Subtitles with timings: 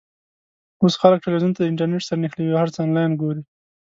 [0.81, 3.41] اوس خلک ټلویزیون د انټرنېټ سره نښلوي او هر څه آنلاین ګوري.